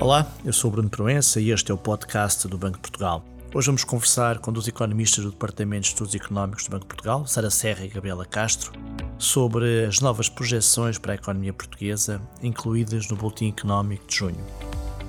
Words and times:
Olá, 0.00 0.30
eu 0.44 0.52
sou 0.52 0.70
Bruno 0.70 0.88
Proença 0.88 1.40
e 1.40 1.50
este 1.50 1.72
é 1.72 1.74
o 1.74 1.76
podcast 1.76 2.46
do 2.46 2.56
Banco 2.56 2.76
de 2.76 2.82
Portugal. 2.82 3.24
Hoje 3.52 3.66
vamos 3.66 3.82
conversar 3.82 4.38
com 4.38 4.52
dois 4.52 4.68
economistas 4.68 5.24
do 5.24 5.32
Departamento 5.32 5.82
de 5.82 5.88
Estudos 5.88 6.14
Económicos 6.14 6.66
do 6.66 6.70
Banco 6.70 6.84
de 6.84 6.88
Portugal, 6.88 7.26
Sara 7.26 7.50
Serra 7.50 7.84
e 7.84 7.88
Gabriela 7.88 8.24
Castro, 8.24 8.70
sobre 9.18 9.86
as 9.86 9.98
novas 9.98 10.28
projeções 10.28 10.98
para 10.98 11.14
a 11.14 11.14
economia 11.16 11.52
portuguesa 11.52 12.22
incluídas 12.40 13.08
no 13.08 13.16
Boletim 13.16 13.48
Económico 13.48 14.06
de 14.06 14.14
junho. 14.14 14.44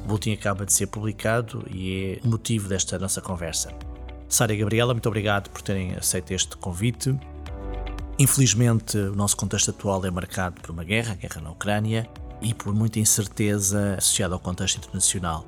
O 0.03 0.07
boletim 0.07 0.33
acaba 0.33 0.65
de 0.65 0.73
ser 0.73 0.87
publicado 0.87 1.63
e 1.69 2.19
é 2.23 2.25
o 2.25 2.31
motivo 2.31 2.67
desta 2.67 2.97
nossa 2.97 3.21
conversa. 3.21 3.71
Sara 4.27 4.55
e 4.55 4.57
Gabriela, 4.57 4.95
muito 4.95 5.07
obrigado 5.07 5.51
por 5.51 5.61
terem 5.61 5.93
aceito 5.93 6.31
este 6.31 6.57
convite. 6.57 7.15
Infelizmente, 8.17 8.97
o 8.97 9.15
nosso 9.15 9.37
contexto 9.37 9.69
atual 9.69 10.03
é 10.03 10.09
marcado 10.09 10.59
por 10.59 10.71
uma 10.71 10.83
guerra, 10.83 11.11
a 11.11 11.15
guerra 11.15 11.41
na 11.41 11.51
Ucrânia, 11.51 12.09
e 12.41 12.53
por 12.53 12.73
muita 12.73 12.99
incerteza 12.99 13.95
associada 13.97 14.33
ao 14.33 14.39
contexto 14.39 14.77
internacional. 14.77 15.45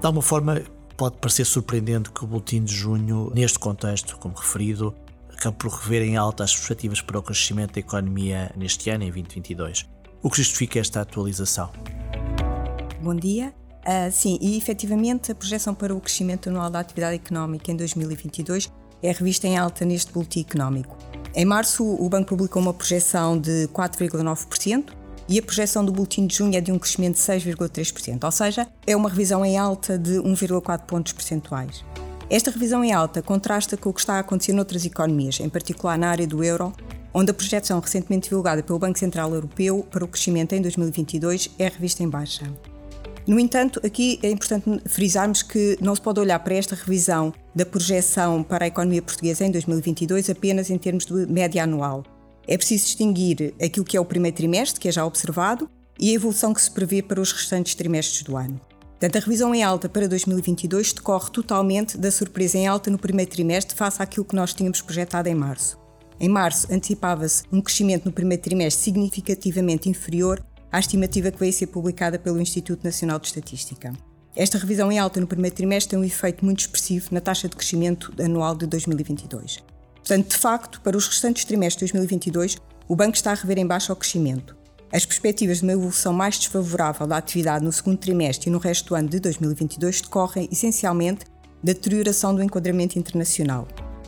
De 0.00 0.06
alguma 0.06 0.22
forma, 0.22 0.62
pode 0.96 1.16
parecer 1.16 1.44
surpreendente 1.44 2.10
que 2.10 2.24
o 2.24 2.26
Boletim 2.26 2.62
de 2.62 2.74
Junho, 2.74 3.30
neste 3.34 3.58
contexto, 3.58 4.16
como 4.18 4.34
referido, 4.34 4.94
acabe 5.32 5.56
por 5.56 5.70
rever 5.70 6.02
em 6.02 6.16
alta 6.16 6.44
as 6.44 6.54
perspectivas 6.54 7.00
para 7.00 7.18
o 7.18 7.22
crescimento 7.22 7.74
da 7.74 7.80
economia 7.80 8.52
neste 8.56 8.90
ano, 8.90 9.04
em 9.04 9.10
2022. 9.10 9.88
O 10.22 10.30
que 10.30 10.38
justifica 10.38 10.78
esta 10.78 11.00
atualização? 11.00 11.70
Bom 13.02 13.14
dia. 13.14 13.52
Uh, 13.86 14.10
sim, 14.10 14.38
e 14.40 14.56
efetivamente 14.56 15.30
a 15.30 15.34
projeção 15.34 15.74
para 15.74 15.94
o 15.94 16.00
crescimento 16.00 16.48
anual 16.48 16.70
da 16.70 16.80
atividade 16.80 17.16
económica 17.16 17.70
em 17.70 17.76
2022 17.76 18.72
é 19.02 19.12
revista 19.12 19.46
em 19.46 19.58
alta 19.58 19.84
neste 19.84 20.10
boletim 20.10 20.40
económico. 20.40 20.96
Em 21.34 21.44
março, 21.44 21.84
o 21.84 22.08
Banco 22.08 22.30
publicou 22.30 22.62
uma 22.62 22.72
projeção 22.72 23.38
de 23.38 23.68
4,9%, 23.74 25.03
e 25.28 25.38
a 25.38 25.42
projeção 25.42 25.84
do 25.84 25.92
boletim 25.92 26.26
de 26.26 26.36
junho 26.36 26.56
é 26.56 26.60
de 26.60 26.70
um 26.70 26.78
crescimento 26.78 27.14
de 27.14 27.20
6,3%, 27.20 28.24
ou 28.24 28.30
seja, 28.30 28.68
é 28.86 28.94
uma 28.94 29.08
revisão 29.08 29.44
em 29.44 29.56
alta 29.58 29.98
de 29.98 30.18
1,4 30.18 30.80
pontos 30.86 31.12
percentuais. 31.12 31.84
Esta 32.30 32.50
revisão 32.50 32.82
em 32.82 32.92
alta 32.92 33.22
contrasta 33.22 33.76
com 33.76 33.90
o 33.90 33.92
que 33.92 34.00
está 34.00 34.14
a 34.14 34.20
acontecer 34.20 34.52
noutras 34.52 34.84
economias, 34.84 35.40
em 35.40 35.48
particular 35.48 35.98
na 35.98 36.08
área 36.08 36.26
do 36.26 36.42
euro, 36.42 36.72
onde 37.12 37.30
a 37.30 37.34
projeção 37.34 37.78
recentemente 37.78 38.28
divulgada 38.28 38.62
pelo 38.62 38.78
Banco 38.78 38.98
Central 38.98 39.32
Europeu 39.32 39.86
para 39.90 40.04
o 40.04 40.08
crescimento 40.08 40.54
em 40.54 40.60
2022 40.60 41.50
é 41.58 41.68
revista 41.68 42.02
em 42.02 42.08
baixa. 42.08 42.50
No 43.26 43.40
entanto, 43.40 43.80
aqui 43.84 44.18
é 44.22 44.30
importante 44.30 44.82
frisarmos 44.86 45.42
que 45.42 45.78
não 45.80 45.94
se 45.94 46.00
pode 46.00 46.20
olhar 46.20 46.38
para 46.40 46.54
esta 46.54 46.74
revisão 46.74 47.32
da 47.54 47.64
projeção 47.64 48.42
para 48.42 48.64
a 48.64 48.68
economia 48.68 49.00
portuguesa 49.00 49.46
em 49.46 49.50
2022 49.50 50.28
apenas 50.28 50.68
em 50.68 50.76
termos 50.76 51.06
de 51.06 51.26
média 51.26 51.62
anual, 51.62 52.02
é 52.46 52.56
preciso 52.56 52.84
distinguir 52.84 53.54
aquilo 53.62 53.84
que 53.84 53.96
é 53.96 54.00
o 54.00 54.04
primeiro 54.04 54.36
trimestre, 54.36 54.80
que 54.80 54.88
é 54.88 54.92
já 54.92 55.04
observado, 55.04 55.68
e 55.98 56.10
a 56.10 56.14
evolução 56.14 56.52
que 56.52 56.60
se 56.60 56.70
prevê 56.70 57.02
para 57.02 57.20
os 57.20 57.32
restantes 57.32 57.74
trimestres 57.74 58.22
do 58.22 58.36
ano. 58.36 58.60
Portanto, 59.04 59.16
a 59.16 59.20
revisão 59.20 59.54
em 59.54 59.62
alta 59.62 59.88
para 59.88 60.08
2022 60.08 60.92
decorre 60.92 61.30
totalmente 61.30 61.98
da 61.98 62.10
surpresa 62.10 62.56
em 62.56 62.66
alta 62.66 62.90
no 62.90 62.98
primeiro 62.98 63.30
trimestre 63.30 63.76
face 63.76 64.02
àquilo 64.02 64.24
que 64.24 64.34
nós 64.34 64.54
tínhamos 64.54 64.80
projetado 64.80 65.28
em 65.28 65.34
março. 65.34 65.78
Em 66.18 66.28
março, 66.28 66.72
antecipava-se 66.72 67.42
um 67.52 67.60
crescimento 67.60 68.06
no 68.06 68.12
primeiro 68.12 68.42
trimestre 68.42 68.82
significativamente 68.82 69.88
inferior 69.88 70.44
à 70.70 70.78
estimativa 70.78 71.30
que 71.30 71.38
veio 71.38 71.50
a 71.50 71.52
ser 71.52 71.66
publicada 71.66 72.18
pelo 72.18 72.40
Instituto 72.40 72.84
Nacional 72.84 73.18
de 73.18 73.26
Estatística. 73.26 73.92
Esta 74.36 74.58
revisão 74.58 74.90
em 74.90 74.98
alta 74.98 75.20
no 75.20 75.26
primeiro 75.26 75.54
trimestre 75.54 75.90
tem 75.90 75.98
um 75.98 76.04
efeito 76.04 76.44
muito 76.44 76.60
expressivo 76.60 77.08
na 77.12 77.20
taxa 77.20 77.48
de 77.48 77.56
crescimento 77.56 78.12
anual 78.20 78.56
de 78.56 78.66
2022. 78.66 79.62
Portanto, 80.04 80.32
de 80.32 80.36
facto, 80.36 80.80
para 80.82 80.98
os 80.98 81.08
restantes 81.08 81.46
trimestres 81.46 81.88
de 81.88 81.94
2022, 81.94 82.58
o 82.86 82.94
banco 82.94 83.16
está 83.16 83.30
a 83.30 83.34
rever 83.34 83.58
em 83.58 83.66
baixo 83.66 83.90
ao 83.90 83.96
crescimento. 83.96 84.54
As 84.92 85.06
perspectivas 85.06 85.58
de 85.58 85.62
uma 85.64 85.72
evolução 85.72 86.12
mais 86.12 86.38
desfavorável 86.38 87.06
da 87.06 87.16
atividade 87.16 87.64
no 87.64 87.72
segundo 87.72 87.96
trimestre 87.96 88.50
e 88.50 88.52
no 88.52 88.58
resto 88.58 88.88
do 88.88 88.94
ano 88.94 89.08
de 89.08 89.18
2022 89.18 90.02
decorrem 90.02 90.46
essencialmente 90.52 91.24
da 91.62 91.72
deterioração 91.72 92.34
do 92.34 92.42
enquadramento 92.42 92.98
internacional. 92.98 93.66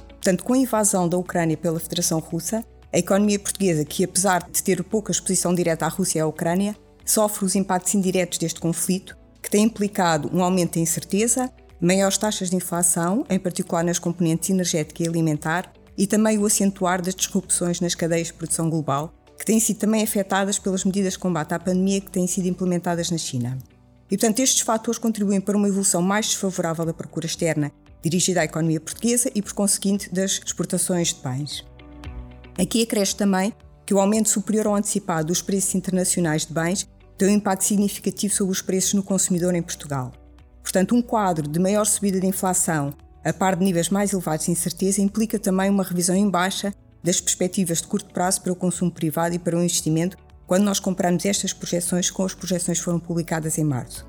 Portanto, 0.08 0.45
com 0.45 0.52
a 0.52 0.58
invasão 0.58 1.08
da 1.08 1.17
Ucrânia 1.17 1.56
pela 1.56 1.80
Federação 1.80 2.18
Russa, 2.18 2.62
a 2.92 2.98
economia 2.98 3.39
portuguesa, 3.39 3.83
que 3.83 4.05
apesar 4.05 4.46
de 4.51 4.62
ter 4.62 4.85
pouca 4.85 5.11
exposição 5.11 5.55
direta 5.55 5.86
à 5.86 5.89
Rússia 5.89 6.18
e 6.18 6.20
à 6.20 6.27
Ucrânia, 6.27 6.77
sofre 7.06 7.46
os 7.46 7.55
impactos 7.55 7.95
indiretos 7.95 8.36
deste 8.36 8.61
conflito, 8.61 9.17
que 9.42 9.51
tem 9.51 9.64
implicado 9.64 10.30
um 10.30 10.42
aumento 10.42 10.74
da 10.74 10.80
incerteza, 10.80 11.51
maiores 11.80 12.18
taxas 12.18 12.51
de 12.51 12.56
inflação, 12.56 13.24
em 13.30 13.39
particular 13.39 13.83
nas 13.83 13.98
componentes 13.98 14.51
energética 14.51 15.02
e 15.02 15.08
alimentar, 15.08 15.73
e 15.96 16.07
também 16.07 16.39
o 16.39 16.46
acentuar 16.46 17.01
das 17.01 17.14
disrupções 17.14 17.80
nas 17.80 17.95
cadeias 17.95 18.29
de 18.29 18.34
produção 18.34 18.68
global, 18.68 19.12
que 19.39 19.45
têm 19.45 19.61
sido 19.61 19.79
também 19.79 20.02
afetadas 20.02 20.58
pelas 20.58 20.84
medidas 20.84 21.14
de 21.14 21.18
combate 21.18 21.52
à 21.52 21.58
pandemia 21.58 22.01
que 22.01 22.11
têm 22.11 22.27
sido 22.27 22.46
implementadas 22.46 23.11
na 23.11 23.18
China. 23.18 23.58
E, 24.11 24.17
portanto, 24.17 24.40
estes 24.40 24.61
fatores 24.61 24.98
contribuem 24.98 25.40
para 25.40 25.56
uma 25.56 25.68
evolução 25.68 26.01
mais 26.01 26.27
desfavorável 26.27 26.85
da 26.86 26.95
procura 26.95 27.27
externa 27.27 27.73
dirigida 28.02 28.40
à 28.40 28.45
economia 28.45 28.80
portuguesa 28.80 29.30
e, 29.35 29.42
por 29.42 29.52
conseguinte, 29.52 30.12
das 30.12 30.40
exportações 30.45 31.12
de 31.12 31.20
bens. 31.20 31.64
Aqui 32.58 32.83
acresce 32.83 33.17
também 33.17 33.52
que 33.85 33.92
o 33.92 34.01
aumento 34.01 34.29
superior 34.29 34.67
ao 34.67 34.74
antecipado 34.74 35.29
dos 35.29 35.42
preços 35.42 35.74
internacionais 35.74 36.46
de 36.46 36.52
bens 36.52 36.89
tem 37.18 37.29
um 37.29 37.33
impacto 37.33 37.64
significativo 37.64 38.35
sobre 38.35 38.52
os 38.52 38.62
preços 38.62 38.95
no 38.95 39.02
consumidor 39.02 39.55
em 39.55 39.62
Portugal. 39.62 40.12
Portanto, 40.62 40.95
um 40.95 41.02
quadro 41.02 41.48
de 41.48 41.58
maior 41.58 41.85
subida 41.85 42.20
de 42.20 42.27
inflação 42.27 42.92
a 43.27 43.33
par 43.33 43.57
de 43.57 43.64
níveis 43.64 43.89
mais 43.89 44.13
elevados 44.13 44.47
de 44.47 44.53
incerteza, 44.53 45.03
implica 45.03 45.37
também 45.37 45.69
uma 45.69 45.83
revisão 45.83 46.14
em 46.14 46.31
baixa 46.31 46.73
das 47.03 47.20
perspectivas 47.20 47.81
de 47.81 47.89
curto 47.89 48.13
prazo 48.14 48.41
para 48.41 48.53
o 48.53 48.57
consumo 48.57 48.91
privado 48.91 49.35
e 49.35 49.39
para 49.39 49.57
o 49.57 49.61
investimento, 49.61 50.17
quando 50.47 50.63
nós 50.63 50.79
comparamos 50.79 51.27
estas 51.27 51.53
projeções 51.53 52.09
com 52.09 52.25
as 52.25 52.35
projeções 52.35 52.79
que 52.79 52.85
foram 52.85 53.01
publicadas 53.01 53.59
em 53.59 53.65
março. 53.65 54.07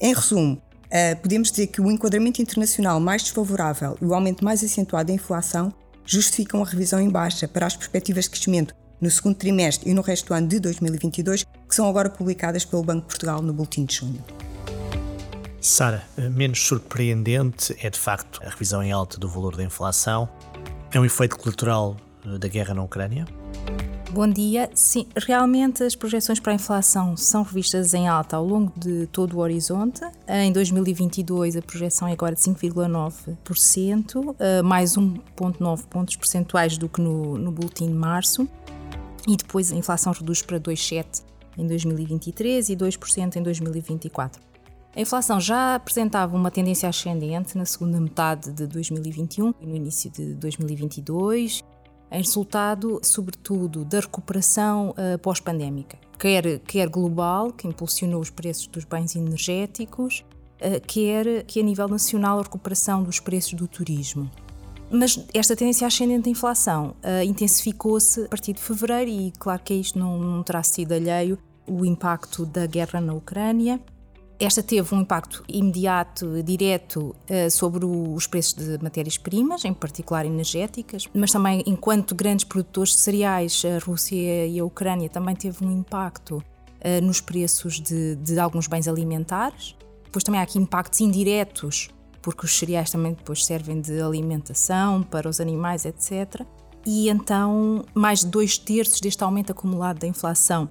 Em 0.00 0.12
resumo, 0.12 0.60
eh, 0.90 1.14
podemos 1.14 1.52
dizer 1.52 1.68
que 1.68 1.80
o 1.80 1.88
enquadramento 1.88 2.42
internacional 2.42 2.98
mais 2.98 3.22
desfavorável 3.22 3.96
e 4.02 4.04
o 4.04 4.12
aumento 4.12 4.44
mais 4.44 4.64
acentuado 4.64 5.06
da 5.06 5.12
inflação 5.12 5.72
justificam 6.04 6.60
a 6.60 6.66
revisão 6.66 7.00
em 7.00 7.08
baixa 7.08 7.46
para 7.46 7.64
as 7.64 7.76
perspectivas 7.76 8.24
de 8.24 8.30
crescimento 8.30 8.74
no 9.00 9.08
segundo 9.08 9.36
trimestre 9.36 9.88
e 9.88 9.94
no 9.94 10.02
resto 10.02 10.28
do 10.28 10.34
ano 10.34 10.48
de 10.48 10.58
2022, 10.58 11.44
que 11.44 11.74
são 11.74 11.88
agora 11.88 12.10
publicadas 12.10 12.64
pelo 12.64 12.82
Banco 12.82 13.02
de 13.02 13.06
Portugal 13.06 13.40
no 13.40 13.52
Boletim 13.52 13.84
de 13.84 13.94
Junho. 13.94 14.47
Sara, 15.60 16.04
menos 16.16 16.60
surpreendente 16.60 17.76
é 17.80 17.90
de 17.90 17.98
facto 17.98 18.40
a 18.44 18.50
revisão 18.50 18.80
em 18.82 18.92
alta 18.92 19.18
do 19.18 19.28
valor 19.28 19.56
da 19.56 19.64
inflação. 19.64 20.28
É 20.92 21.00
um 21.00 21.04
efeito 21.04 21.36
colateral 21.36 21.96
eh, 22.24 22.38
da 22.38 22.46
guerra 22.46 22.74
na 22.74 22.82
Ucrânia? 22.82 23.26
Bom 24.12 24.28
dia. 24.28 24.70
Sim, 24.72 25.06
realmente 25.16 25.82
as 25.82 25.96
projeções 25.96 26.38
para 26.40 26.52
a 26.52 26.54
inflação 26.54 27.16
são 27.16 27.42
revistas 27.42 27.92
em 27.92 28.08
alta 28.08 28.36
ao 28.36 28.44
longo 28.46 28.72
de 28.76 29.06
todo 29.08 29.36
o 29.36 29.40
horizonte. 29.40 30.00
Em 30.28 30.52
2022 30.52 31.56
a 31.56 31.62
projeção 31.62 32.06
é 32.06 32.12
agora 32.12 32.36
de 32.36 32.40
5,9%, 32.40 34.36
eh, 34.38 34.62
mais 34.62 34.96
1,9 34.96 35.86
pontos 35.88 36.14
percentuais 36.14 36.78
do 36.78 36.88
que 36.88 37.00
no, 37.00 37.36
no 37.36 37.50
boletim 37.50 37.88
de 37.88 37.94
março. 37.94 38.48
E 39.26 39.36
depois 39.36 39.72
a 39.72 39.74
inflação 39.74 40.12
reduz 40.12 40.40
para 40.40 40.60
2,7% 40.60 41.24
em 41.58 41.66
2023 41.66 42.68
e 42.68 42.76
2% 42.76 43.36
em 43.36 43.42
2024. 43.42 44.47
A 44.96 45.00
inflação 45.00 45.40
já 45.40 45.74
apresentava 45.74 46.34
uma 46.34 46.50
tendência 46.50 46.88
ascendente 46.88 47.56
na 47.56 47.64
segunda 47.64 48.00
metade 48.00 48.50
de 48.52 48.66
2021 48.66 49.54
e 49.60 49.66
no 49.66 49.76
início 49.76 50.10
de 50.10 50.34
2022, 50.34 51.62
em 52.10 52.18
resultado, 52.18 52.98
sobretudo, 53.02 53.84
da 53.84 54.00
recuperação 54.00 54.90
uh, 54.90 55.18
pós-pandémica, 55.18 55.98
quer, 56.18 56.58
quer 56.60 56.88
global, 56.88 57.52
que 57.52 57.68
impulsionou 57.68 58.20
os 58.20 58.30
preços 58.30 58.66
dos 58.66 58.84
bens 58.84 59.14
energéticos, 59.14 60.24
uh, 60.62 60.80
quer 60.86 61.44
que 61.44 61.60
a 61.60 61.62
nível 61.62 61.86
nacional 61.86 62.38
a 62.38 62.42
recuperação 62.42 63.02
dos 63.02 63.20
preços 63.20 63.52
do 63.52 63.68
turismo. 63.68 64.30
Mas 64.90 65.22
esta 65.34 65.54
tendência 65.54 65.86
ascendente 65.86 66.24
da 66.24 66.30
inflação 66.30 66.96
uh, 67.04 67.22
intensificou-se 67.22 68.24
a 68.24 68.28
partir 68.28 68.54
de 68.54 68.60
fevereiro 68.60 69.10
e 69.10 69.32
claro 69.38 69.60
que 69.62 69.74
isto 69.74 69.98
não, 69.98 70.18
não 70.18 70.42
terá 70.42 70.62
sido 70.62 70.92
alheio 70.92 71.38
o 71.66 71.84
impacto 71.84 72.46
da 72.46 72.64
guerra 72.64 72.98
na 72.98 73.12
Ucrânia 73.12 73.78
esta 74.38 74.62
teve 74.62 74.94
um 74.94 75.00
impacto 75.00 75.42
imediato, 75.48 76.42
direto, 76.44 77.14
eh, 77.26 77.50
sobre 77.50 77.84
os 77.84 78.26
preços 78.28 78.54
de 78.54 78.78
matérias-primas, 78.82 79.64
em 79.64 79.74
particular 79.74 80.24
energéticas, 80.24 81.08
mas 81.12 81.32
também, 81.32 81.62
enquanto 81.66 82.14
grandes 82.14 82.44
produtores 82.44 82.92
de 82.92 83.00
cereais, 83.00 83.62
a 83.64 83.84
Rússia 83.84 84.46
e 84.46 84.60
a 84.60 84.64
Ucrânia 84.64 85.08
também 85.08 85.34
teve 85.34 85.64
um 85.64 85.72
impacto 85.72 86.42
eh, 86.80 87.00
nos 87.00 87.20
preços 87.20 87.80
de, 87.80 88.14
de 88.14 88.38
alguns 88.38 88.68
bens 88.68 88.86
alimentares. 88.86 89.74
Depois 90.04 90.22
também 90.22 90.40
há 90.40 90.44
aqui 90.44 90.58
impactos 90.58 91.00
indiretos, 91.00 91.88
porque 92.22 92.44
os 92.44 92.56
cereais 92.56 92.90
também 92.92 93.14
depois 93.14 93.44
servem 93.44 93.80
de 93.80 94.00
alimentação 94.00 95.02
para 95.02 95.28
os 95.28 95.40
animais, 95.40 95.84
etc. 95.84 96.46
E 96.86 97.08
então, 97.08 97.84
mais 97.92 98.20
de 98.20 98.28
dois 98.28 98.56
terços 98.56 99.00
deste 99.00 99.24
aumento 99.24 99.50
acumulado 99.50 99.98
da 99.98 100.06
inflação 100.06 100.70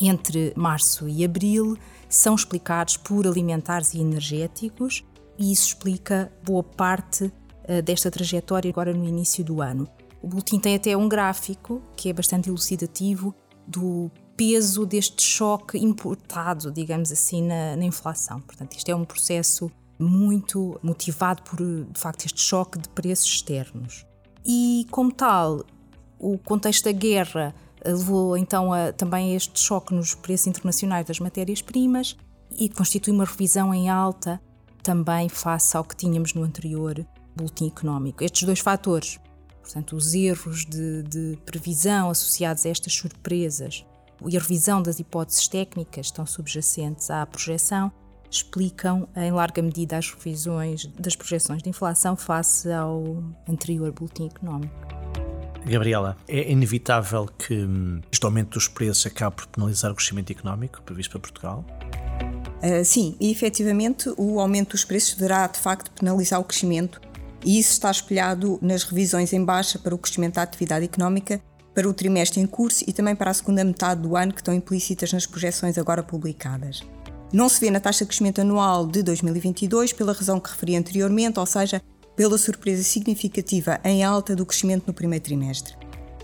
entre 0.00 0.52
março 0.56 1.08
e 1.08 1.24
abril 1.24 1.76
são 2.14 2.34
explicados 2.34 2.96
por 2.96 3.26
alimentares 3.26 3.94
e 3.94 4.00
energéticos, 4.00 5.04
e 5.38 5.52
isso 5.52 5.68
explica 5.68 6.32
boa 6.44 6.62
parte 6.62 7.24
uh, 7.24 7.82
desta 7.82 8.10
trajetória 8.10 8.70
agora 8.70 8.92
no 8.92 9.04
início 9.04 9.44
do 9.44 9.60
ano. 9.60 9.88
O 10.22 10.28
boletim 10.28 10.58
tem 10.58 10.74
até 10.74 10.96
um 10.96 11.08
gráfico 11.08 11.82
que 11.96 12.08
é 12.08 12.12
bastante 12.12 12.48
elucidativo 12.48 13.34
do 13.66 14.10
peso 14.36 14.86
deste 14.86 15.22
choque 15.22 15.78
importado, 15.78 16.70
digamos 16.70 17.12
assim, 17.12 17.42
na, 17.42 17.76
na 17.76 17.84
inflação. 17.84 18.40
Portanto, 18.40 18.76
isto 18.76 18.88
é 18.88 18.94
um 18.94 19.04
processo 19.04 19.70
muito 19.98 20.78
motivado 20.82 21.42
por, 21.42 21.58
de 21.58 22.00
facto, 22.00 22.26
este 22.26 22.40
choque 22.40 22.78
de 22.78 22.88
preços 22.88 23.26
externos. 23.26 24.06
E, 24.44 24.86
como 24.90 25.12
tal, 25.12 25.64
o 26.18 26.38
contexto 26.38 26.84
da 26.84 26.92
guerra 26.92 27.54
levou 27.84 28.36
então 28.36 28.72
a, 28.72 28.92
também 28.92 29.32
a 29.32 29.36
este 29.36 29.60
choque 29.60 29.94
nos 29.94 30.14
preços 30.14 30.46
internacionais 30.46 31.06
das 31.06 31.18
matérias-primas 31.18 32.16
e 32.58 32.68
constitui 32.68 33.12
uma 33.12 33.24
revisão 33.24 33.74
em 33.74 33.88
alta 33.88 34.40
também 34.82 35.28
face 35.28 35.76
ao 35.76 35.84
que 35.84 35.96
tínhamos 35.96 36.34
no 36.34 36.42
anterior 36.42 37.04
boletim 37.34 37.68
económico. 37.68 38.22
Estes 38.22 38.44
dois 38.44 38.60
fatores, 38.60 39.18
portanto, 39.62 39.96
os 39.96 40.14
erros 40.14 40.64
de, 40.64 41.02
de 41.02 41.38
previsão 41.44 42.10
associados 42.10 42.64
a 42.66 42.68
estas 42.68 42.92
surpresas 42.92 43.84
e 44.26 44.36
a 44.36 44.40
revisão 44.40 44.82
das 44.82 44.98
hipóteses 45.00 45.48
técnicas 45.48 46.06
estão 46.06 46.24
subjacentes 46.24 47.10
à 47.10 47.26
projeção, 47.26 47.90
explicam 48.30 49.08
em 49.16 49.30
larga 49.32 49.62
medida 49.62 49.96
as 49.96 50.10
revisões 50.10 50.86
das 50.98 51.16
projeções 51.16 51.62
de 51.62 51.68
inflação 51.68 52.16
face 52.16 52.70
ao 52.70 53.22
anterior 53.48 53.92
boletim 53.92 54.26
económico. 54.26 55.03
Gabriela, 55.66 56.16
é 56.28 56.50
inevitável 56.50 57.26
que 57.38 57.54
hum, 57.54 58.00
este 58.12 58.24
aumento 58.24 58.50
dos 58.50 58.68
preços 58.68 59.06
acabe 59.06 59.36
por 59.36 59.46
penalizar 59.46 59.90
o 59.90 59.94
crescimento 59.94 60.30
económico 60.30 60.82
previsto 60.82 61.12
para 61.12 61.20
Portugal? 61.20 61.64
Uh, 62.62 62.84
sim, 62.84 63.16
e 63.18 63.30
efetivamente 63.30 64.12
o 64.16 64.40
aumento 64.40 64.72
dos 64.72 64.84
preços 64.84 65.14
deverá 65.14 65.46
de 65.46 65.58
facto 65.58 65.90
penalizar 65.90 66.40
o 66.40 66.44
crescimento, 66.44 67.00
e 67.44 67.58
isso 67.58 67.72
está 67.72 67.90
espelhado 67.90 68.58
nas 68.60 68.84
revisões 68.84 69.32
em 69.32 69.44
baixa 69.44 69.78
para 69.78 69.94
o 69.94 69.98
crescimento 69.98 70.34
da 70.34 70.42
atividade 70.42 70.84
económica 70.84 71.40
para 71.74 71.88
o 71.88 71.92
trimestre 71.92 72.40
em 72.40 72.46
curso 72.46 72.84
e 72.86 72.92
também 72.92 73.16
para 73.16 73.30
a 73.30 73.34
segunda 73.34 73.64
metade 73.64 74.00
do 74.00 74.16
ano, 74.16 74.32
que 74.32 74.40
estão 74.40 74.54
implícitas 74.54 75.12
nas 75.12 75.26
projeções 75.26 75.76
agora 75.76 76.02
publicadas. 76.02 76.82
Não 77.32 77.48
se 77.48 77.60
vê 77.60 77.68
na 77.68 77.80
taxa 77.80 78.04
de 78.04 78.08
crescimento 78.08 78.40
anual 78.40 78.86
de 78.86 79.02
2022 79.02 79.92
pela 79.92 80.12
razão 80.12 80.38
que 80.38 80.50
referi 80.50 80.76
anteriormente, 80.76 81.40
ou 81.40 81.46
seja, 81.46 81.82
pela 82.16 82.38
surpresa 82.38 82.82
significativa 82.82 83.80
em 83.84 84.04
alta 84.04 84.34
do 84.34 84.46
crescimento 84.46 84.86
no 84.86 84.94
primeiro 84.94 85.24
trimestre. 85.24 85.74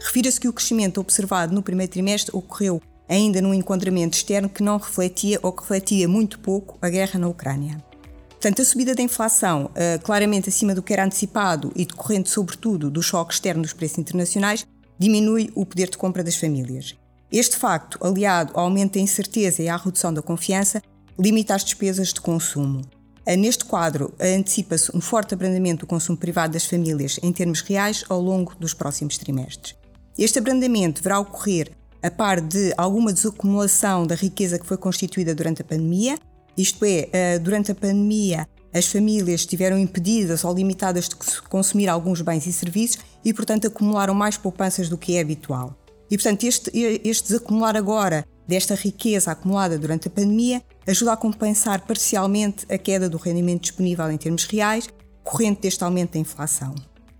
Refira-se 0.01 0.41
que 0.41 0.49
o 0.49 0.53
crescimento 0.53 1.01
observado 1.01 1.55
no 1.55 1.63
primeiro 1.63 1.93
trimestre 1.93 2.35
ocorreu 2.35 2.81
ainda 3.09 3.43
num 3.43 3.53
enquadramento 3.53 4.17
externo 4.17 4.49
que 4.49 4.63
não 4.63 4.79
refletia 4.79 5.41
ou 5.43 5.53
que 5.53 5.63
refletia 5.63 6.09
muito 6.09 6.39
pouco 6.39 6.79
a 6.81 6.89
guerra 6.89 7.19
na 7.19 7.29
Ucrânia. 7.29 7.83
Portanto, 8.31 8.63
a 8.63 8.65
subida 8.65 8.95
da 8.95 9.03
inflação, 9.03 9.67
uh, 9.67 10.01
claramente 10.03 10.49
acima 10.49 10.75
do 10.75 10.83
que 10.83 10.93
era 10.93 11.05
antecipado 11.05 11.71
e 11.77 11.85
decorrente, 11.85 12.31
sobretudo, 12.31 12.91
do 12.91 13.03
choque 13.03 13.35
externo 13.35 13.63
dos 13.63 13.75
preços 13.75 13.99
internacionais, 13.99 14.67
diminui 14.99 15.51
o 15.55 15.67
poder 15.67 15.91
de 15.91 15.99
compra 15.99 16.25
das 16.25 16.37
famílias. 16.37 16.97
Este 17.31 17.57
facto, 17.57 17.99
aliado 18.03 18.53
ao 18.55 18.65
aumento 18.65 18.95
da 18.95 19.01
incerteza 19.01 19.63
e 19.63 19.69
à 19.69 19.77
redução 19.77 20.15
da 20.15 20.23
confiança, 20.23 20.83
limita 21.19 21.55
as 21.55 21.65
despesas 21.65 22.15
de 22.15 22.21
consumo. 22.21 22.81
Eh, 23.31 23.37
neste 23.37 23.65
quadro, 23.65 24.13
antecipa-se 24.19 24.91
um 24.93 25.01
forte 25.01 25.35
abrandamento 25.35 25.81
do 25.81 25.87
consumo 25.87 26.19
privado 26.19 26.55
das 26.55 26.65
famílias 26.65 27.21
em 27.23 27.33
termos 27.33 27.61
reais 27.61 28.05
ao 28.09 28.21
longo 28.21 28.57
dos 28.59 28.75
próximos 28.75 29.17
trimestres. 29.19 29.77
Este 30.19 30.41
abrandamento 30.41 31.01
deverá 31.01 31.21
ocorrer 31.21 31.71
a 32.03 32.11
par 32.11 32.41
de 32.41 32.75
alguma 32.77 33.13
desacumulação 33.13 34.05
da 34.05 34.17
riqueza 34.17 34.59
que 34.59 34.67
foi 34.67 34.77
constituída 34.77 35.33
durante 35.33 35.63
a 35.63 35.65
pandemia, 35.65 36.19
isto 36.57 36.85
é, 36.85 37.09
eh, 37.13 37.39
durante 37.39 37.71
a 37.71 37.75
pandemia 37.75 38.49
as 38.75 38.89
famílias 38.89 39.43
estiveram 39.43 39.79
impedidas 39.79 40.43
ou 40.43 40.53
limitadas 40.53 41.09
de 41.09 41.15
consumir 41.43 41.89
alguns 41.89 42.21
bens 42.23 42.49
e 42.49 42.53
serviços 42.53 42.99
e, 43.25 43.33
portanto, 43.33 43.69
acumularam 43.69 44.13
mais 44.13 44.37
poupanças 44.37 44.89
do 44.89 44.99
que 44.99 45.17
é 45.17 45.21
habitual. 45.21 45.77
E, 46.11 46.17
portanto, 46.17 46.43
este, 46.43 46.69
este 47.05 47.29
desacumular 47.29 47.77
agora 47.77 48.27
desta 48.51 48.75
riqueza 48.75 49.31
acumulada 49.31 49.79
durante 49.79 50.09
a 50.09 50.11
pandemia 50.11 50.61
ajuda 50.85 51.13
a 51.13 51.17
compensar 51.17 51.87
parcialmente 51.87 52.67
a 52.69 52.77
queda 52.77 53.09
do 53.09 53.17
rendimento 53.17 53.63
disponível 53.63 54.11
em 54.11 54.17
termos 54.17 54.45
reais, 54.45 54.89
corrente 55.23 55.61
deste 55.61 55.85
aumento 55.85 56.15
da 56.15 56.19
inflação. 56.19 56.75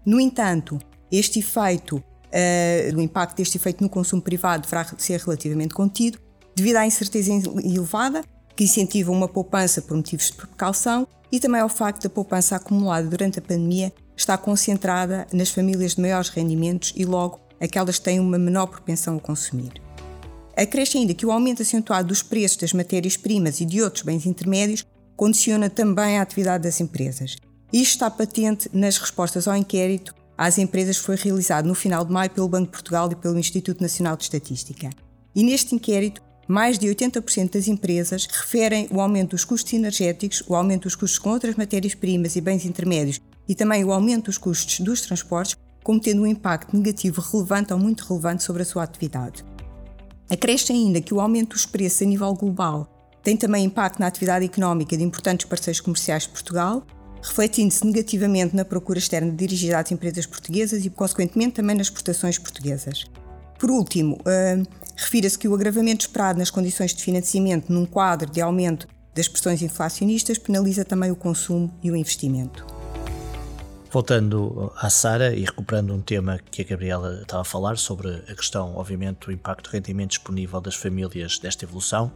No 0.05 0.19
entanto, 0.19 0.77
este 1.11 1.39
efeito, 1.39 1.99
uh, 1.99 2.97
o 2.97 3.01
impacto 3.01 3.37
deste 3.37 3.57
efeito 3.57 3.81
no 3.81 3.89
consumo 3.89 4.21
privado 4.21 4.65
deverá 4.65 4.85
ser 4.99 5.21
relativamente 5.21 5.73
contido, 5.73 6.19
devido 6.57 6.77
à 6.77 6.85
incerteza 6.85 7.31
elevada, 7.33 8.25
que 8.57 8.65
incentiva 8.65 9.13
uma 9.13 9.29
poupança 9.29 9.81
por 9.81 9.97
motivos 9.97 10.27
de 10.27 10.33
precaução 10.33 11.07
e 11.31 11.39
também 11.39 11.61
ao 11.61 11.69
facto 11.69 12.03
da 12.03 12.11
poupança 12.11 12.57
acumulada 12.57 13.07
durante 13.07 13.39
a 13.39 13.43
pandemia 13.43 13.93
estar 14.17 14.37
concentrada 14.39 15.29
nas 15.33 15.51
famílias 15.51 15.95
de 15.95 16.01
maiores 16.01 16.29
rendimentos 16.29 16.93
e, 16.97 17.05
logo, 17.05 17.39
aquelas 17.61 17.99
que 17.99 18.05
têm 18.05 18.19
uma 18.19 18.37
menor 18.37 18.67
propensão 18.67 19.17
a 19.17 19.21
consumir. 19.21 19.81
Acresce 20.57 20.99
ainda 20.99 21.15
que 21.15 21.27
o 21.27 21.33
aumento 21.33 21.63
acentuado 21.63 22.09
dos 22.09 22.23
preços 22.23 22.57
das 22.59 22.73
matérias-primas 22.73 23.61
e 23.61 23.65
de 23.65 23.83
outros 23.83 24.03
bens 24.03 24.27
intermédios 24.27 24.85
condiciona 25.17 25.69
também 25.71 26.19
a 26.19 26.23
atividade 26.23 26.65
das 26.65 26.81
empresas. 26.81 27.37
Isto 27.73 27.93
está 27.93 28.11
patente 28.11 28.69
nas 28.73 28.99
respostas 28.99 29.47
ao 29.47 29.57
inquérito 29.57 30.15
às 30.41 30.57
empresas 30.57 30.99
que 30.99 31.05
foi 31.05 31.17
realizado 31.17 31.67
no 31.67 31.75
final 31.75 32.03
de 32.03 32.11
maio 32.11 32.31
pelo 32.31 32.49
Banco 32.49 32.65
de 32.65 32.71
Portugal 32.71 33.13
e 33.13 33.15
pelo 33.15 33.39
Instituto 33.39 33.83
Nacional 33.83 34.17
de 34.17 34.23
Estatística. 34.23 34.89
E 35.35 35.43
neste 35.43 35.75
inquérito, 35.75 36.23
mais 36.49 36.79
de 36.79 36.87
80% 36.89 37.53
das 37.53 37.69
empresas 37.69 38.25
referem 38.27 38.89
o 38.91 39.03
aumento 39.03 39.33
dos 39.33 39.45
custos 39.45 39.75
energéticos, 39.75 40.43
o 40.49 40.57
aumento 40.57 40.85
dos 40.85 40.95
custos 40.95 41.19
com 41.19 41.29
outras 41.29 41.57
matérias-primas 41.57 42.37
e 42.37 42.41
bens 42.41 42.65
intermédios 42.65 43.21
e 43.47 43.55
também 43.55 43.85
o 43.85 43.93
aumento 43.93 44.25
dos 44.27 44.39
custos 44.39 44.81
dos 44.81 45.03
transportes 45.03 45.55
como 45.85 46.01
tendo 46.01 46.23
um 46.23 46.27
impacto 46.27 46.75
negativo 46.75 47.21
relevante 47.21 47.75
ou 47.75 47.79
muito 47.79 48.05
relevante 48.07 48.43
sobre 48.43 48.63
a 48.63 48.65
sua 48.65 48.83
atividade. 48.83 49.45
Acresce 50.31 50.73
ainda 50.73 51.01
que 51.01 51.13
o 51.13 51.21
aumento 51.21 51.55
dos 51.55 51.67
preços 51.67 52.03
a 52.03 52.05
nível 52.05 52.33
global 52.35 52.89
tem 53.21 53.37
também 53.37 53.65
impacto 53.65 53.99
na 53.99 54.07
atividade 54.07 54.45
económica 54.45 54.97
de 54.97 55.03
importantes 55.03 55.45
parceiros 55.45 55.81
comerciais 55.81 56.23
de 56.23 56.29
Portugal, 56.29 56.85
refletindo-se 57.21 57.85
negativamente 57.85 58.55
na 58.55 58.65
procura 58.65 59.01
externa 59.01 59.33
dirigida 59.33 59.79
às 59.79 59.91
empresas 59.91 60.27
portuguesas 60.27 60.87
e, 60.87 60.91
consequentemente, 60.91 61.57
também 61.57 61.77
nas 61.77 61.89
exportações 61.89 62.39
portuguesas. 62.39 63.05
Por 63.59 63.71
último, 63.73 64.15
uh, 64.21 64.67
refira-se 64.97 65.39
que 65.39 65.49
o 65.49 65.55
agravamento 65.55 66.07
esperado 66.07 66.39
nas 66.39 66.51
condições 66.51 66.95
de 66.95 67.03
financiamento 67.03 67.71
num 67.71 67.85
quadro 67.85 68.31
de 68.31 68.41
aumento 68.41 68.87
das 69.15 69.29
pressões 69.29 69.61
inflacionistas 69.61 70.39
penaliza 70.39 70.85
também 70.85 71.11
o 71.11 71.17
consumo 71.17 71.75
e 71.83 71.91
o 71.91 71.97
investimento. 71.97 72.65
Voltando 73.93 74.73
à 74.77 74.89
Sara 74.89 75.35
e 75.35 75.41
recuperando 75.41 75.93
um 75.93 76.01
tema 76.01 76.39
que 76.39 76.63
a 76.63 76.65
Gabriela 76.65 77.23
estava 77.23 77.43
a 77.43 77.45
falar 77.45 77.77
sobre 77.77 78.23
a 78.29 78.35
questão, 78.37 78.77
obviamente, 78.77 79.27
do 79.27 79.33
impacto 79.33 79.69
de 79.69 79.77
rendimento 79.77 80.11
disponível 80.11 80.61
das 80.61 80.77
famílias 80.77 81.41
desta 81.41 81.65
evolução, 81.65 82.13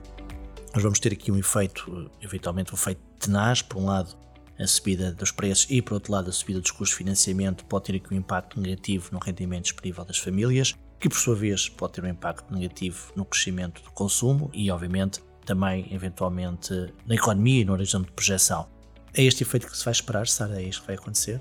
nós 0.72 0.84
vamos 0.84 1.00
ter 1.00 1.12
aqui 1.12 1.32
um 1.32 1.36
efeito, 1.36 2.08
eventualmente 2.22 2.72
um 2.72 2.76
efeito 2.76 3.00
tenaz, 3.18 3.60
por 3.60 3.78
um 3.78 3.86
lado 3.86 4.14
a 4.56 4.66
subida 4.68 5.12
dos 5.12 5.32
preços 5.32 5.66
e 5.68 5.82
por 5.82 5.94
outro 5.94 6.12
lado 6.12 6.30
a 6.30 6.32
subida 6.32 6.60
dos 6.60 6.70
custos 6.70 6.90
de 6.90 6.96
financiamento 6.96 7.64
pode 7.64 7.86
ter 7.86 7.96
aqui 7.96 8.14
um 8.14 8.18
impacto 8.18 8.60
negativo 8.60 9.08
no 9.10 9.18
rendimento 9.18 9.64
disponível 9.64 10.04
das 10.04 10.18
famílias, 10.18 10.76
que 11.00 11.08
por 11.08 11.18
sua 11.18 11.34
vez 11.34 11.68
pode 11.68 11.94
ter 11.94 12.04
um 12.04 12.08
impacto 12.08 12.54
negativo 12.54 13.12
no 13.16 13.24
crescimento 13.24 13.82
do 13.82 13.90
consumo 13.90 14.48
e 14.54 14.70
obviamente 14.70 15.20
também 15.44 15.92
eventualmente 15.92 16.72
na 17.04 17.16
economia 17.16 17.62
e 17.62 17.64
no 17.64 17.72
horizonte 17.72 18.06
de 18.06 18.12
projeção. 18.12 18.73
É 19.16 19.22
este 19.22 19.44
efeito 19.44 19.68
que 19.68 19.76
se 19.76 19.84
vai 19.84 19.92
esperar, 19.92 20.26
Sara? 20.26 20.60
É 20.60 20.64
isto 20.64 20.80
que 20.80 20.88
vai 20.88 20.96
acontecer? 20.96 21.40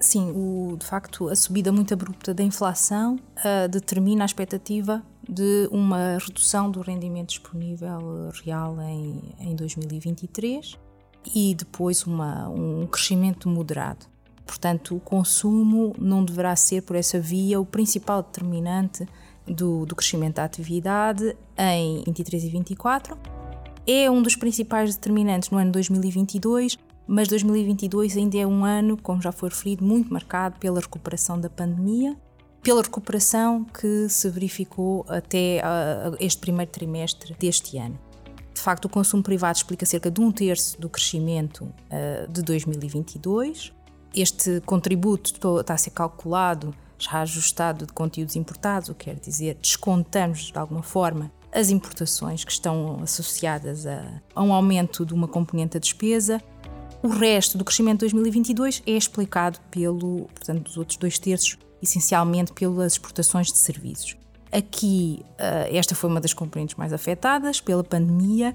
Sim, 0.00 0.30
o, 0.30 0.76
de 0.78 0.86
facto, 0.86 1.28
a 1.28 1.36
subida 1.36 1.70
muito 1.70 1.92
abrupta 1.92 2.32
da 2.32 2.42
inflação 2.42 3.16
uh, 3.38 3.68
determina 3.68 4.24
a 4.24 4.26
expectativa 4.26 5.02
de 5.28 5.68
uma 5.70 6.16
redução 6.18 6.70
do 6.70 6.80
rendimento 6.80 7.28
disponível 7.28 8.30
real 8.44 8.80
em, 8.80 9.34
em 9.40 9.54
2023 9.54 10.78
e 11.34 11.54
depois 11.54 12.04
uma, 12.06 12.48
um 12.48 12.86
crescimento 12.86 13.48
moderado. 13.48 14.06
Portanto, 14.46 14.96
o 14.96 15.00
consumo 15.00 15.94
não 15.98 16.24
deverá 16.24 16.56
ser, 16.56 16.82
por 16.82 16.96
essa 16.96 17.20
via, 17.20 17.60
o 17.60 17.66
principal 17.66 18.22
determinante 18.22 19.06
do, 19.46 19.84
do 19.84 19.94
crescimento 19.94 20.36
da 20.36 20.44
atividade 20.44 21.36
em 21.58 22.02
23 22.06 22.44
e 22.44 22.48
24. 22.48 23.39
É 23.92 24.08
um 24.08 24.22
dos 24.22 24.36
principais 24.36 24.94
determinantes 24.94 25.50
no 25.50 25.58
ano 25.58 25.72
2022, 25.72 26.78
mas 27.08 27.26
2022 27.26 28.16
ainda 28.16 28.38
é 28.38 28.46
um 28.46 28.64
ano, 28.64 28.96
como 28.96 29.20
já 29.20 29.32
foi 29.32 29.48
referido, 29.48 29.84
muito 29.84 30.12
marcado 30.12 30.60
pela 30.60 30.78
recuperação 30.78 31.40
da 31.40 31.50
pandemia, 31.50 32.16
pela 32.62 32.82
recuperação 32.82 33.64
que 33.64 34.08
se 34.08 34.30
verificou 34.30 35.04
até 35.08 35.60
uh, 35.60 36.16
este 36.20 36.40
primeiro 36.40 36.70
trimestre 36.70 37.34
deste 37.36 37.78
ano. 37.78 37.98
De 38.54 38.60
facto, 38.60 38.84
o 38.84 38.88
consumo 38.88 39.24
privado 39.24 39.56
explica 39.56 39.84
cerca 39.84 40.08
de 40.08 40.20
um 40.20 40.30
terço 40.30 40.80
do 40.80 40.88
crescimento 40.88 41.64
uh, 41.64 42.30
de 42.30 42.42
2022. 42.42 43.72
Este 44.14 44.60
contributo 44.60 45.32
está 45.58 45.74
a 45.74 45.76
ser 45.76 45.90
calculado, 45.90 46.72
já 46.96 47.22
ajustado 47.22 47.86
de 47.86 47.92
conteúdos 47.92 48.36
importados, 48.36 48.88
o 48.88 48.94
que 48.94 49.06
quer 49.06 49.18
dizer, 49.18 49.58
descontamos 49.60 50.52
de 50.52 50.58
alguma 50.60 50.84
forma 50.84 51.32
as 51.52 51.70
importações 51.70 52.44
que 52.44 52.52
estão 52.52 53.00
associadas 53.02 53.86
a, 53.86 54.20
a 54.34 54.42
um 54.42 54.52
aumento 54.52 55.04
de 55.04 55.14
uma 55.14 55.26
componente 55.26 55.74
da 55.74 55.80
despesa 55.80 56.40
o 57.02 57.08
resto 57.08 57.56
do 57.56 57.64
crescimento 57.64 58.00
de 58.00 58.12
2022 58.12 58.82
é 58.86 58.92
explicado 58.92 59.58
pelo, 59.70 60.26
portanto, 60.34 60.64
dos 60.64 60.76
outros 60.76 60.98
dois 60.98 61.18
terços, 61.18 61.56
essencialmente 61.82 62.52
pelas 62.52 62.92
exportações 62.92 63.50
de 63.50 63.56
serviços. 63.56 64.16
Aqui, 64.52 65.24
uh, 65.32 65.74
esta 65.74 65.94
foi 65.94 66.10
uma 66.10 66.20
das 66.20 66.34
componentes 66.34 66.76
mais 66.76 66.92
afetadas 66.92 67.58
pela 67.58 67.82
pandemia, 67.82 68.54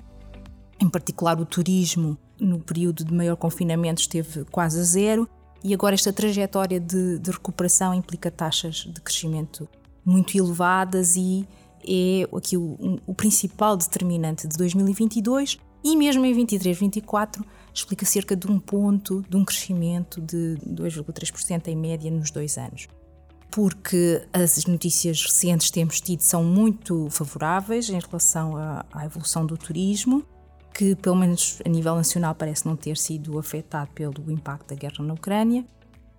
em 0.80 0.88
particular 0.88 1.40
o 1.40 1.46
turismo, 1.46 2.18
no 2.40 2.60
período 2.60 3.04
de 3.04 3.12
maior 3.12 3.36
confinamento, 3.36 4.02
esteve 4.02 4.46
quase 4.46 4.80
a 4.80 4.84
zero, 4.84 5.28
e 5.64 5.74
agora 5.74 5.96
esta 5.96 6.14
trajetória 6.14 6.80
de, 6.80 7.18
de 7.18 7.32
recuperação 7.32 7.96
implica 7.96 8.30
taxas 8.30 8.75
de 8.75 9.02
crescimento 9.02 9.68
muito 10.06 10.38
elevadas 10.38 11.16
e 11.16 11.48
é 11.88 12.36
aqui 12.36 12.58
o, 12.58 13.00
o 13.06 13.13
principal 13.13 13.77
determinante 13.77 14.48
de 14.48 14.58
2022 14.58 15.60
e 15.84 15.96
mesmo 15.96 16.25
em 16.25 16.34
23, 16.34 16.77
24 16.80 17.46
explica 17.72 18.06
cerca 18.06 18.36
de 18.36 18.48
um 18.48 18.60
ponto 18.60 19.24
de 19.30 19.38
um 19.38 19.46
crescimento 19.46 20.20
de 20.20 20.58
2,3% 20.68 21.68
em 21.68 21.75
média 21.75 22.10
nos 22.10 22.32
dois 22.32 22.58
anos. 22.58 22.88
Porque 23.51 24.25
as 24.34 24.65
notícias 24.65 25.24
recentes 25.24 25.68
que 25.68 25.74
temos 25.74 26.01
tido 26.01 26.22
são 26.22 26.44
muito 26.44 27.08
favoráveis 27.12 27.89
em 27.89 28.00
relação 28.00 28.58
à, 28.58 29.06
evolução 29.06 29.46
do 29.46 29.56
turismo, 29.56 30.25
que 30.74 30.96
pelo 30.96 31.15
menos 31.15 31.62
a 31.63 31.70
nível 31.70 31.96
nacional 31.96 32.34
parece 32.34 32.65
não 32.65 32.75
ter 32.75 32.98
sido 32.98 33.38
afetado 33.38 33.92
pelo 33.92 34.32
impacto 34.32 34.70
da 34.70 34.75
guerra 34.75 35.04
na 35.04 35.13
Ucrânia, 35.13 35.63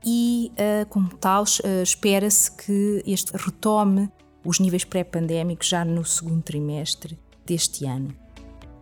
e 0.05 0.53
uh, 0.53 0.87
como 0.89 1.09
tal 1.17 1.43
uh, 1.43 1.83
espera-se 1.83 2.53
que 2.53 3.03
este 3.05 3.33
retome 3.37 4.09
os 4.47 4.61
níveis 4.61 4.85
pré-pandémicos 4.85 5.69
já 5.69 5.85
no 5.85 6.05
segundo 6.05 6.43
trimestre 6.43 7.19
deste 7.45 7.85
ano. 7.85 8.15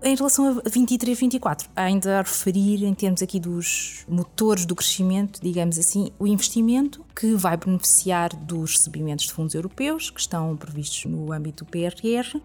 Em 0.07 0.15
relação 0.15 0.61
a 0.63 0.69
23, 0.69 1.19
24, 1.19 1.71
ainda 1.75 2.19
a 2.19 2.23
referir 2.23 2.85
em 2.85 2.93
termos 2.93 3.23
aqui 3.23 3.41
dos 3.41 4.05
motores 4.07 4.67
do 4.67 4.77
crescimento, 4.77 5.41
digamos 5.43 5.79
assim, 5.79 6.11
o 6.19 6.27
investimento 6.27 7.03
que 7.17 7.35
vai 7.35 7.57
beneficiar 7.57 8.37
dos 8.37 8.73
recebimentos 8.73 9.25
de 9.25 9.33
fundos 9.33 9.55
europeus 9.55 10.11
que 10.11 10.21
estão 10.21 10.55
previstos 10.59 11.07
no 11.07 11.33
âmbito 11.33 11.65
do 11.65 11.71
PRR. 11.71 12.39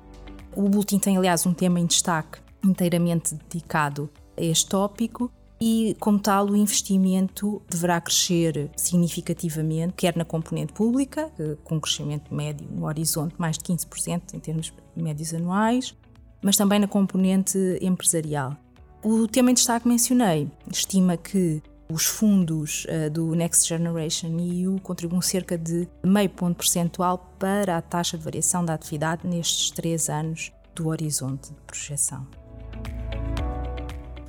O 0.55 0.69
boletim 0.69 0.97
tem, 0.97 1.17
aliás, 1.17 1.45
um 1.45 1.53
tema 1.53 1.81
em 1.81 1.85
destaque 1.85 2.39
inteiramente 2.63 3.35
dedicado 3.35 4.09
a 4.37 4.41
este 4.41 4.67
tópico 4.67 5.29
e, 5.61 5.95
como 5.99 6.17
tal, 6.17 6.47
o 6.47 6.55
investimento 6.55 7.61
deverá 7.69 7.99
crescer 7.99 8.71
significativamente, 8.75 9.93
quer 9.93 10.15
na 10.15 10.23
componente 10.23 10.71
pública, 10.71 11.29
eh, 11.37 11.57
com 11.63 11.75
um 11.75 11.79
crescimento 11.79 12.33
médio 12.33 12.67
no 12.71 12.85
horizonte 12.85 13.35
mais 13.37 13.57
de 13.57 13.63
15% 13.65 14.33
em 14.33 14.39
termos 14.39 14.73
médios 14.95 15.33
anuais, 15.33 15.95
mas 16.41 16.55
também 16.55 16.79
na 16.79 16.87
componente 16.87 17.57
empresarial. 17.81 18.55
O 19.03 19.27
tema 19.27 19.51
em 19.51 19.53
destaque 19.53 19.87
mencionei 19.87 20.49
estima 20.71 21.17
que 21.17 21.61
os 21.91 22.05
fundos 22.05 22.85
uh, 22.85 23.09
do 23.09 23.33
Next 23.33 23.67
Generation 23.67 24.37
EU 24.39 24.79
contribuem 24.79 25.21
cerca 25.21 25.57
de 25.57 25.87
meio 26.05 26.29
ponto 26.29 26.57
percentual 26.57 27.33
para 27.39 27.77
a 27.77 27.81
taxa 27.81 28.17
de 28.17 28.23
variação 28.23 28.63
da 28.63 28.75
atividade 28.75 29.27
nestes 29.27 29.71
três 29.71 30.07
anos 30.09 30.51
do 30.75 30.87
horizonte 30.87 31.49
de 31.49 31.61
projeção. 31.65 32.38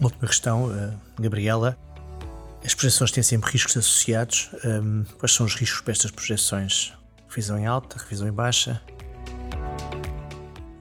Uma 0.00 0.06
última 0.06 0.26
questão, 0.26 0.64
uh, 0.64 0.98
Gabriela. 1.20 1.76
As 2.64 2.72
projeções 2.72 3.10
têm 3.10 3.22
sempre 3.22 3.50
riscos 3.52 3.76
associados. 3.76 4.48
Um, 4.64 5.04
quais 5.18 5.34
são 5.34 5.44
os 5.44 5.54
riscos 5.54 5.82
para 5.82 5.92
estas 5.92 6.10
projeções? 6.10 6.94
Revisão 7.28 7.58
em 7.58 7.66
alta, 7.66 7.98
revisão 7.98 8.26
em 8.26 8.32
baixa? 8.32 8.80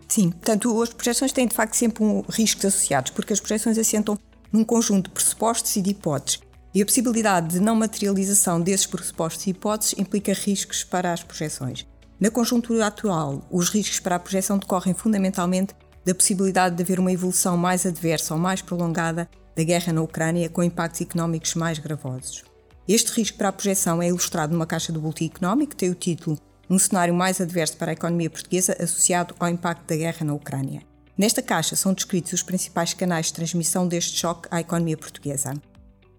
Sim, 0.08 0.32
portanto, 0.32 0.82
as 0.82 0.94
projeções 0.94 1.34
têm 1.34 1.48
de 1.48 1.54
facto 1.54 1.76
sempre 1.76 2.02
um 2.02 2.24
riscos 2.30 2.64
associados, 2.64 3.12
porque 3.12 3.34
as 3.34 3.42
projeções 3.42 3.78
assentam 3.78 4.18
num 4.54 4.64
conjunto 4.64 5.10
de 5.10 5.14
pressupostos 5.14 5.76
e 5.76 5.82
de 5.82 5.90
hipóteses. 5.90 6.40
E 6.74 6.82
a 6.82 6.86
possibilidade 6.86 7.56
de 7.56 7.60
não 7.60 7.76
materialização 7.76 8.62
desses 8.62 8.86
pressupostos 8.86 9.46
e 9.46 9.50
hipóteses 9.50 9.96
implica 9.98 10.32
riscos 10.32 10.86
para 10.86 11.12
as 11.12 11.24
projeções. 11.24 11.86
Na 12.18 12.32
conjuntura 12.32 12.88
atual, 12.88 13.46
os 13.52 13.70
riscos 13.70 14.00
para 14.00 14.16
a 14.16 14.20
projeção 14.20 14.58
decorrem 14.58 14.94
fundamentalmente 14.94 15.76
da 16.10 16.16
possibilidade 16.16 16.76
de 16.76 16.82
haver 16.82 17.00
uma 17.00 17.12
evolução 17.12 17.56
mais 17.56 17.86
adversa 17.86 18.34
ou 18.34 18.40
mais 18.40 18.64
prolongada 18.64 19.30
da 19.56 19.64
guerra 19.64 19.94
na 19.94 20.02
Ucrânia, 20.02 20.50
com 20.50 20.64
impactos 20.64 21.02
económicos 21.02 21.54
mais 21.54 21.78
gravosos. 21.78 22.44
Este 22.88 23.12
risco 23.12 23.38
para 23.38 23.50
a 23.50 23.52
projeção 23.52 24.02
é 24.02 24.08
ilustrado 24.08 24.52
numa 24.52 24.66
caixa 24.66 24.92
do 24.92 25.00
Boletim 25.00 25.28
Económico, 25.28 25.70
que 25.70 25.78
tem 25.78 25.90
o 25.92 25.94
título 25.94 26.40
um 26.68 26.80
cenário 26.80 27.14
mais 27.14 27.40
adverso 27.40 27.78
para 27.78 27.92
a 27.92 27.94
economia 27.94 28.28
portuguesa 28.28 28.76
associado 28.80 29.36
ao 29.40 29.50
impacto 29.50 29.86
da 29.88 29.96
guerra 29.96 30.26
na 30.26 30.34
Ucrânia. 30.34 30.82
Nesta 31.16 31.44
caixa 31.44 31.76
são 31.76 31.94
descritos 31.94 32.34
os 32.34 32.42
principais 32.42 32.92
canais 32.96 33.28
de 33.28 33.34
transmissão 33.34 33.88
deste 33.88 34.18
choque 34.18 34.48
à 34.50 34.62
economia 34.62 34.98
portuguesa. 34.98 35.54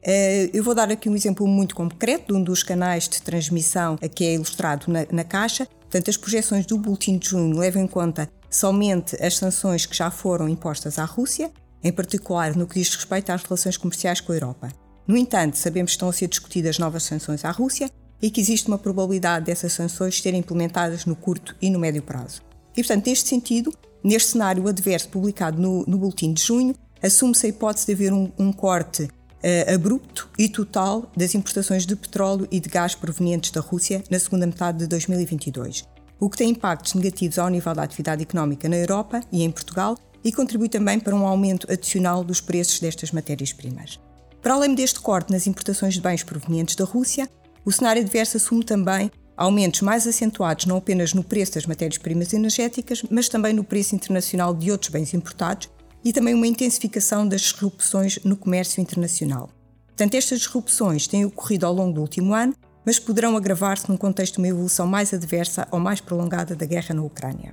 Eh, 0.05 0.51
eu 0.53 0.63
vou 0.63 0.75
dar 0.75 0.89
aqui 0.89 1.09
um 1.09 1.17
exemplo 1.17 1.49
muito 1.49 1.75
concreto 1.75 2.33
de 2.33 2.39
um 2.39 2.45
dos 2.45 2.63
canais 2.63 3.09
de 3.09 3.21
transmissão 3.21 3.97
que 3.97 4.25
é 4.25 4.35
ilustrado 4.35 4.87
na, 4.87 5.05
na 5.11 5.25
caixa. 5.25 5.67
Portanto, 5.91 6.09
as 6.09 6.17
projeções 6.17 6.65
do 6.67 6.79
Boletim 6.79 7.19
de 7.19 7.31
Junho 7.31 7.59
levam 7.59 7.83
em 7.83 7.87
conta 7.89 8.31
somente 8.49 9.21
as 9.21 9.37
sanções 9.37 9.87
que 9.87 9.97
já 9.97 10.09
foram 10.09 10.49
impostas 10.49 11.01
à 11.01 11.05
Rússia, 11.05 11.51
em 11.83 11.91
particular 11.91 12.55
no 12.55 12.65
que 12.65 12.79
diz 12.79 12.95
respeito 12.95 13.31
às 13.31 13.43
relações 13.43 13.77
comerciais 13.77 14.21
com 14.21 14.31
a 14.31 14.37
Europa. 14.37 14.69
No 15.05 15.17
entanto, 15.17 15.57
sabemos 15.57 15.91
que 15.91 15.97
estão 15.97 16.09
a 16.09 16.13
ser 16.13 16.29
discutidas 16.29 16.79
novas 16.79 17.03
sanções 17.03 17.45
à 17.45 17.51
Rússia 17.51 17.91
e 18.23 18.31
que 18.31 18.41
existe 18.41 18.69
uma 18.69 18.79
probabilidade 18.79 19.47
dessas 19.47 19.73
sanções 19.73 20.21
serem 20.23 20.39
implementadas 20.39 21.07
no 21.07 21.17
curto 21.17 21.57
e 21.61 21.69
no 21.69 21.81
médio 21.81 22.03
prazo. 22.03 22.41
E, 22.77 22.83
portanto, 22.83 23.07
neste 23.09 23.29
sentido, 23.29 23.75
neste 24.05 24.31
cenário 24.31 24.69
adverso 24.69 25.09
publicado 25.09 25.61
no, 25.61 25.85
no 25.87 25.99
Boletim 25.99 26.33
de 26.33 26.41
Junho, 26.45 26.77
assume-se 27.03 27.47
a 27.47 27.49
hipótese 27.49 27.87
de 27.87 27.93
haver 27.95 28.13
um, 28.13 28.31
um 28.39 28.53
corte 28.53 29.09
uh, 29.43 29.75
abrupto 29.75 30.29
e 30.39 30.49
total 30.49 31.11
das 31.17 31.35
importações 31.35 31.87
de 31.87 31.97
petróleo 31.97 32.47
e 32.51 32.61
de 32.61 32.69
gás 32.69 32.95
provenientes 32.95 33.51
da 33.51 33.61
Rússia 33.61 34.03
na 34.11 34.19
segunda 34.19 34.47
metade 34.47 34.79
de 34.79 34.87
2022, 34.87 35.85
o 36.19 36.29
que 36.29 36.37
tem 36.37 36.51
impactos 36.51 36.95
negativos 36.95 37.39
ao 37.39 37.49
nível 37.49 37.75
da 37.75 37.83
atividade 37.83 38.23
económica 38.23 38.69
na 38.69 38.77
Europa 38.77 39.21
e 39.33 39.43
em 39.43 39.51
Portugal 39.51 39.97
e 40.23 40.33
contribui 40.33 40.69
também 40.69 41.01
para 41.01 41.15
um 41.15 41.27
aumento 41.27 41.71
adicional 41.73 42.23
dos 42.23 42.41
preços 42.41 42.79
destas 42.79 43.11
matérias-primas. 43.11 43.99
Para 44.43 44.55
além 44.55 44.75
deste 44.75 45.01
corte 45.01 45.33
nas 45.33 45.47
importações 45.47 45.95
de 45.95 46.01
bens 46.01 46.23
provenientes 46.23 46.77
da 46.77 46.85
Rússia, 46.85 47.29
o 47.65 47.73
cenário 47.73 48.03
adverso 48.03 48.37
assume 48.37 48.65
também 48.65 49.11
aumentos 49.37 49.81
mais 49.81 50.07
acentuados 50.07 50.67
não 50.67 50.77
apenas 50.77 51.15
no 51.15 51.25
preço 51.25 51.55
das 51.55 51.67
matérias-primas 51.67 52.33
energéticas, 52.33 53.03
mas 53.11 53.29
também 53.29 53.55
no 53.55 53.65
preço 53.65 53.95
internacional 53.95 54.55
de 54.55 54.71
outros 54.71 54.91
bens 54.91 55.15
importados 55.15 55.69
e 56.05 56.13
também 56.13 56.35
uma 56.35 56.47
intensificação 56.47 57.27
das 57.27 57.43
disrupções 57.43 58.19
no 58.25 58.37
comércio 58.37 58.81
internacional. 58.81 59.51
Portanto, 59.87 60.15
estas 60.15 60.39
disrupções 60.41 61.07
têm 61.07 61.25
ocorrido 61.25 61.67
ao 61.67 61.75
longo 61.75 61.93
do 61.93 62.01
último 62.01 62.35
ano, 62.35 62.55
mas 62.85 62.99
poderão 62.99 63.37
agravar-se 63.37 63.89
num 63.89 63.97
contexto 63.97 64.35
de 64.35 64.39
uma 64.41 64.49
evolução 64.49 64.87
mais 64.87 65.13
adversa 65.13 65.69
ou 65.71 65.79
mais 65.79 66.01
prolongada 66.01 66.57
da 66.57 66.65
guerra 66.65 66.95
na 66.95 67.03
Ucrânia. 67.03 67.53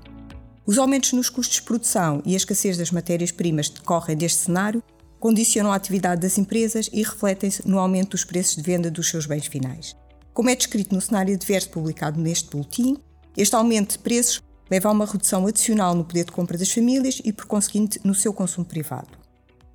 Os 0.66 0.78
aumentos 0.78 1.14
nos 1.14 1.30
custos 1.30 1.58
de 1.58 1.64
produção 1.64 2.22
e 2.26 2.34
a 2.34 2.38
escassez 2.38 2.78
das 2.78 2.92
matérias-primas 2.92 3.70
que 3.70 3.80
decorrem 3.80 4.18
deste 4.18 4.40
cenário 4.40 4.84
condicionam 5.20 5.72
a 5.72 5.76
atividade 5.76 6.22
das 6.22 6.38
empresas 6.38 6.90
e 6.94 7.04
refletem-se 7.04 7.68
no 7.68 7.80
aumento 7.80 8.12
dos 8.12 8.24
preços 8.24 8.56
de 8.56 8.62
venda 8.62 8.92
dos 8.92 9.10
seus 9.10 9.26
bens 9.26 9.48
finais. 9.48 9.96
Como 10.34 10.50
é 10.50 10.56
descrito 10.56 10.94
no 10.94 11.02
cenário 11.02 11.34
adverso 11.34 11.70
publicado 11.70 12.22
neste 12.22 12.50
boletim, 12.50 12.98
este 13.36 13.56
aumento 13.56 13.94
de 13.94 14.00
preços 14.00 14.42
leva 14.70 14.90
a 14.90 14.92
uma 14.92 15.06
redução 15.06 15.48
adicional 15.48 15.96
no 15.96 16.04
poder 16.04 16.26
de 16.26 16.32
compra 16.32 16.58
das 16.58 16.72
famílias 16.72 17.22
e, 17.24 17.32
por 17.32 17.46
conseguinte, 17.46 18.00
no 18.04 18.14
seu 18.14 18.34
consumo 18.34 18.66
privado. 18.66 19.08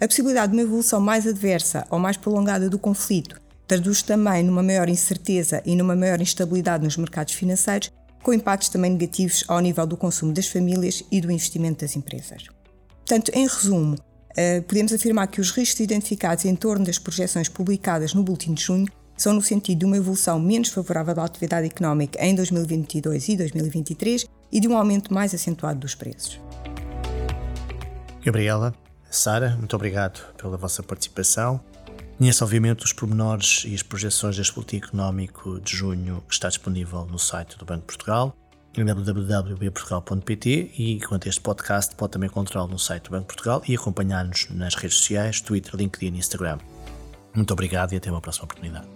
A 0.00 0.06
possibilidade 0.06 0.52
de 0.52 0.58
uma 0.58 0.64
evolução 0.64 1.00
mais 1.00 1.26
adversa 1.26 1.86
ou 1.90 1.98
mais 1.98 2.16
prolongada 2.16 2.68
do 2.68 2.78
conflito 2.78 3.40
traduz 3.66 4.02
também 4.02 4.42
numa 4.42 4.62
maior 4.62 4.88
incerteza 4.88 5.62
e 5.64 5.74
numa 5.76 5.96
maior 5.96 6.20
instabilidade 6.20 6.84
nos 6.84 6.96
mercados 6.96 7.34
financeiros, 7.34 7.90
com 8.22 8.32
impactos 8.32 8.68
também 8.68 8.90
negativos 8.90 9.44
ao 9.48 9.60
nível 9.60 9.86
do 9.86 9.96
consumo 9.96 10.32
das 10.32 10.46
famílias 10.46 11.02
e 11.10 11.20
do 11.20 11.30
investimento 11.30 11.80
das 11.80 11.96
empresas. 11.96 12.46
Portanto, 12.98 13.30
em 13.34 13.46
resumo, 13.46 13.96
eh, 14.36 14.60
podemos 14.60 14.92
afirmar 14.92 15.26
que 15.28 15.40
os 15.40 15.50
riscos 15.50 15.80
identificados 15.80 16.44
em 16.44 16.54
torno 16.54 16.84
das 16.84 16.98
projeções 16.98 17.48
publicadas 17.48 18.14
no 18.14 18.22
Boletim 18.22 18.54
de 18.54 18.62
Junho 18.62 18.88
são 19.16 19.32
no 19.32 19.42
sentido 19.42 19.80
de 19.80 19.84
uma 19.84 19.96
evolução 19.96 20.38
menos 20.40 20.68
favorável 20.68 21.14
da 21.14 21.24
atividade 21.24 21.66
económica 21.66 22.24
em 22.24 22.34
2022 22.34 23.28
e 23.28 23.36
2023 23.36 24.26
e 24.52 24.60
de 24.60 24.68
um 24.68 24.76
aumento 24.76 25.12
mais 25.12 25.34
acentuado 25.34 25.80
dos 25.80 25.94
preços. 25.94 26.38
Gabriela, 28.22 28.74
Sara, 29.10 29.56
muito 29.56 29.74
obrigado 29.74 30.20
pela 30.36 30.56
vossa 30.56 30.82
participação. 30.82 31.60
Conheça, 32.18 32.44
obviamente, 32.44 32.84
os 32.84 32.92
pormenores 32.92 33.64
e 33.66 33.74
as 33.74 33.82
projeções 33.82 34.36
deste 34.36 34.54
boletim 34.54 34.76
económico 34.76 35.58
de 35.60 35.74
junho 35.74 36.22
que 36.28 36.34
está 36.34 36.48
disponível 36.48 37.04
no 37.06 37.18
site 37.18 37.58
do 37.58 37.64
Banco 37.64 37.80
de 37.80 37.86
Portugal 37.86 38.36
www.bportugal.pt 38.74 40.72
e 40.78 41.00
quanto 41.00 41.26
a 41.26 41.28
este 41.28 41.40
podcast 41.40 41.94
pode 41.94 42.12
também 42.12 42.28
encontrá-lo 42.28 42.68
no 42.68 42.78
site 42.78 43.04
do 43.04 43.10
Banco 43.10 43.22
de 43.22 43.34
Portugal 43.34 43.62
e 43.68 43.74
acompanhar-nos 43.74 44.48
nas 44.50 44.74
redes 44.74 44.96
sociais, 44.98 45.40
Twitter, 45.40 45.76
LinkedIn 45.76 46.14
e 46.14 46.18
Instagram. 46.18 46.58
Muito 47.34 47.52
obrigado 47.52 47.92
e 47.92 47.96
até 47.96 48.10
uma 48.10 48.20
próxima 48.20 48.44
oportunidade. 48.44 48.88